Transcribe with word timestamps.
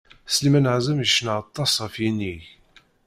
Sliman 0.33 0.67
Azem 0.75 0.99
yecna 1.01 1.33
aṭas 1.41 1.73
ɣef 1.83 1.95
yinig. 2.03 2.43